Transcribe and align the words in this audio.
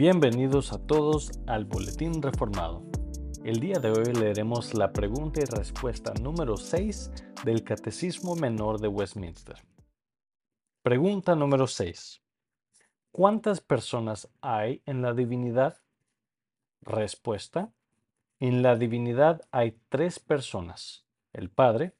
Bienvenidos 0.00 0.72
a 0.72 0.78
todos 0.78 1.30
al 1.46 1.66
Boletín 1.66 2.22
Reformado. 2.22 2.82
El 3.44 3.60
día 3.60 3.80
de 3.80 3.90
hoy 3.90 4.14
leeremos 4.14 4.72
la 4.72 4.94
pregunta 4.94 5.42
y 5.42 5.44
respuesta 5.44 6.14
número 6.14 6.56
6 6.56 7.10
del 7.44 7.62
Catecismo 7.62 8.34
Menor 8.34 8.80
de 8.80 8.88
Westminster. 8.88 9.62
Pregunta 10.80 11.34
número 11.34 11.66
6. 11.66 12.22
¿Cuántas 13.12 13.60
personas 13.60 14.30
hay 14.40 14.80
en 14.86 15.02
la 15.02 15.12
divinidad? 15.12 15.76
Respuesta. 16.80 17.70
En 18.38 18.62
la 18.62 18.76
divinidad 18.76 19.42
hay 19.50 19.78
tres 19.90 20.18
personas, 20.18 21.04
el 21.34 21.50
Padre, 21.50 21.92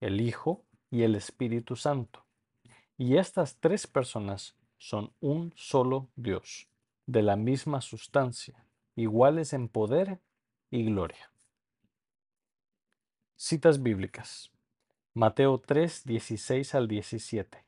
el 0.00 0.20
Hijo 0.20 0.64
y 0.90 1.04
el 1.04 1.14
Espíritu 1.14 1.76
Santo. 1.76 2.26
Y 2.98 3.16
estas 3.16 3.60
tres 3.60 3.86
personas 3.86 4.56
son 4.76 5.12
un 5.20 5.52
solo 5.54 6.08
Dios 6.16 6.68
de 7.06 7.22
la 7.22 7.36
misma 7.36 7.80
sustancia, 7.80 8.66
iguales 8.96 9.52
en 9.52 9.68
poder 9.68 10.20
y 10.70 10.84
gloria. 10.84 11.30
Citas 13.36 13.82
bíblicas. 13.82 14.50
Mateo 15.12 15.60
3, 15.60 16.04
16 16.04 16.74
al 16.74 16.88
17. 16.88 17.64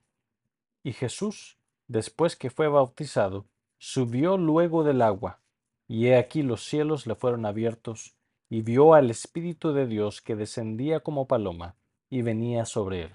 Y 0.83 0.93
Jesús, 0.93 1.59
después 1.87 2.35
que 2.35 2.51
fue 2.51 2.69
bautizado, 2.69 3.47
subió 3.79 4.39
luego 4.39 4.85
del 4.85 5.03
agua, 5.03 5.43
y 5.87 6.07
he 6.07 6.17
aquí 6.17 6.43
los 6.43 6.65
cielos 6.65 7.07
le 7.07 7.15
fueron 7.15 7.45
abiertos, 7.45 8.17
y 8.49 8.63
vio 8.63 8.95
al 8.95 9.11
Espíritu 9.11 9.73
de 9.73 9.87
Dios 9.87 10.23
que 10.23 10.35
descendía 10.35 11.01
como 11.01 11.29
paloma, 11.29 11.77
y 12.09 12.23
venía 12.23 12.65
sobre 12.65 13.03
él. 13.03 13.13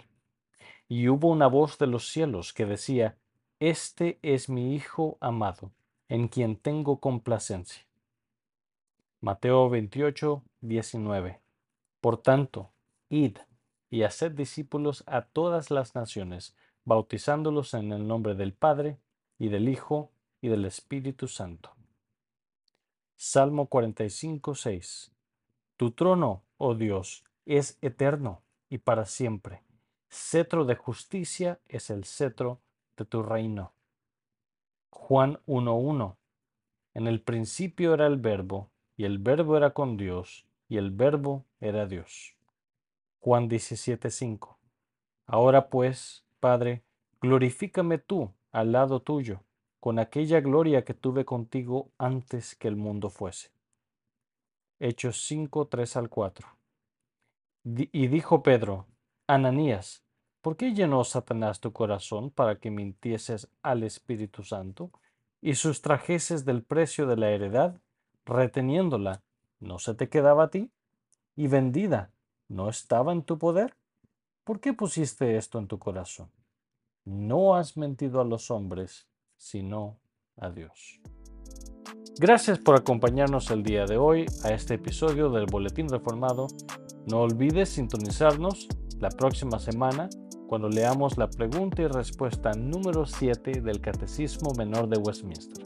Y 0.88 1.08
hubo 1.08 1.30
una 1.30 1.47
voz 1.47 1.77
de 1.80 1.88
los 1.88 2.09
cielos 2.09 2.53
que 2.53 2.66
decía, 2.66 3.17
Este 3.59 4.19
es 4.22 4.49
mi 4.49 4.75
Hijo 4.75 5.17
amado 5.19 5.72
en 6.12 6.28
quien 6.28 6.58
tengo 6.58 7.00
complacencia. 7.00 7.86
Mateo 9.22 9.70
28, 9.70 10.44
19. 10.59 11.40
Por 12.02 12.18
tanto, 12.18 12.73
id 13.08 13.38
y 13.90 14.03
haced 14.03 14.34
discípulos 14.34 15.06
a 15.08 15.22
todas 15.22 15.72
las 15.72 15.95
naciones, 15.95 16.53
bautizándolos 16.84 17.73
en 17.76 17.94
el 17.94 18.06
nombre 18.09 18.36
del 18.36 18.52
Padre, 18.52 18.98
y 19.40 19.48
del 19.48 19.70
Hijo, 19.70 20.12
y 20.42 20.50
del 20.50 20.66
Espíritu 20.66 21.30
Santo. 21.30 21.72
Salmo 23.16 23.68
45, 23.68 24.53
6. 24.53 25.14
Tu 25.78 25.92
trono, 25.92 26.44
oh 26.58 26.75
Dios, 26.75 27.23
es 27.46 27.78
eterno 27.81 28.42
y 28.68 28.80
para 28.80 29.06
siempre. 29.06 29.64
Cetro 30.09 30.66
de 30.66 30.75
justicia 30.75 31.62
es 31.70 31.90
el 31.90 32.03
cetro 32.03 32.59
de 32.98 33.06
tu 33.06 33.23
reino. 33.23 33.72
Juan 34.92 35.39
1.1. 35.47 36.17
En 36.94 37.08
el 37.08 37.22
principio 37.22 37.94
era 37.94 38.08
el 38.08 38.17
verbo, 38.17 38.70
y 38.95 39.06
el 39.06 39.17
verbo 39.17 39.58
era 39.58 39.73
con 39.73 39.97
Dios, 39.97 40.45
y 40.67 40.78
el 40.78 40.92
verbo 40.92 41.45
era 41.59 41.88
Dios. 41.88 42.36
Juan 43.19 43.50
17.5. 43.50 44.58
Ahora 45.25 45.69
pues, 45.69 46.25
Padre, 46.39 46.84
glorifícame 47.22 47.97
tú 47.97 48.34
al 48.52 48.73
lado 48.73 49.02
tuyo, 49.02 49.44
con 49.80 49.97
aquella 49.97 50.42
gloria 50.42 50.84
que 50.84 50.94
tuve 50.94 51.25
contigo 51.25 51.92
antes 51.97 52.56
que 52.56 52.67
el 52.67 52.75
mundo 52.75 53.09
fuese. 53.09 53.52
Hechos 54.80 55.25
5, 55.25 55.67
3 55.67 55.97
al 55.97 56.09
4. 56.09 56.47
Y 57.64 58.08
dijo 58.08 58.44
Pedro, 58.44 58.88
Ananías, 59.28 60.03
¿Por 60.42 60.58
qué 60.58 60.73
llenó 60.73 61.03
Satanás 61.03 61.59
tu 61.59 61.72
corazón 61.72 62.31
para 62.31 62.56
que 62.56 62.72
mintieses 62.72 63.47
al 63.61 63.84
Espíritu 63.84 64.44
Santo 64.44 64.89
y 65.39 65.53
sustrajeses 65.53 66.45
del 66.45 66.64
precio 66.64 67.06
de 67.06 67.16
la 67.16 67.30
heredad, 67.30 67.80
reteniéndola? 68.25 69.22
¿No 69.59 69.78
se 69.78 69.94
te 69.94 70.09
quedaba 70.09 70.45
a 70.45 70.50
ti? 70.50 70.72
¿Y 71.36 71.47
vendida? 71.47 72.09
¿No 72.47 72.69
estaba 72.69 73.12
en 73.12 73.22
tu 73.22 73.38
poder? 73.38 73.75
¿Por 74.44 74.59
qué 74.59 74.74
pusiste 74.74 75.38
esto 75.38 75.59
en 75.59 75.68
tu 75.68 75.78
corazón? 75.78 76.31
No 77.06 77.56
has 77.56 77.78
mentido 77.78 78.19
a 78.19 78.25
los 78.25 78.50
hombres, 78.50 79.08
sino 79.38 79.97
a 80.38 80.50
Dios. 80.50 81.00
Gracias 82.19 82.58
por 82.58 82.75
acompañarnos 82.75 83.52
el 83.52 83.62
día 83.62 83.85
de 83.85 83.97
hoy 83.97 84.25
a 84.44 84.50
este 84.50 84.73
episodio 84.73 85.29
del 85.29 85.46
Boletín 85.46 85.88
Reformado. 85.88 86.47
No 87.07 87.22
olvides 87.22 87.69
sintonizarnos 87.69 88.67
la 89.00 89.09
próxima 89.09 89.57
semana 89.59 90.09
cuando 90.47 90.69
leamos 90.69 91.17
la 91.17 91.29
pregunta 91.29 91.81
y 91.81 91.88
respuesta 91.88 92.51
número 92.51 93.06
7 93.06 93.62
del 93.62 93.81
Catecismo 93.81 94.51
Menor 94.57 94.88
de 94.88 95.00
Westminster. 95.00 95.63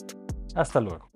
Hasta 0.56 0.80
luego. 0.80 1.10